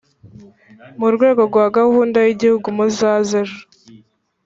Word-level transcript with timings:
mu 0.99 1.07
rwego 1.15 1.41
rwa 1.49 1.65
Gahunda 1.77 2.17
y 2.25 2.31
Igihugu 2.35 2.67
muzaze 2.77 3.35
ejo 3.43 3.59